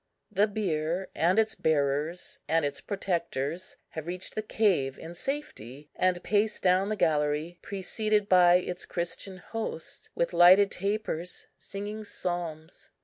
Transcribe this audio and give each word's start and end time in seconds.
The 0.31 0.47
bier 0.47 1.09
and 1.13 1.37
its 1.37 1.53
bearers, 1.53 2.39
and 2.47 2.65
its 2.65 2.81
protectors, 2.81 3.77
have 3.89 4.07
reached 4.07 4.33
the 4.33 4.41
cave 4.41 4.97
in 4.97 5.13
safety, 5.13 5.91
and 5.95 6.23
pace 6.23 6.59
down 6.59 6.89
the 6.89 6.95
gallery, 6.95 7.59
preceded 7.61 8.27
by 8.27 8.55
its 8.55 8.87
Christian 8.87 9.37
hosts, 9.37 10.09
with 10.15 10.33
lighted 10.33 10.71
tapers, 10.71 11.45
singing 11.59 12.03
psalms. 12.03 12.89